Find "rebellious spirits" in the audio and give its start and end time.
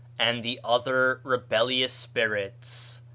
1.23-3.03